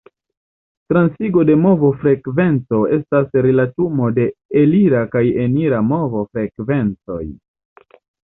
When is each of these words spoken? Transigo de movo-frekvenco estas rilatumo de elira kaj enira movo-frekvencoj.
Transigo 0.91 1.41
de 1.49 1.55
movo-frekvenco 1.65 2.79
estas 2.97 3.37
rilatumo 3.47 4.09
de 4.17 4.25
elira 4.63 5.03
kaj 5.17 5.23
enira 5.45 5.83
movo-frekvencoj. 5.93 7.23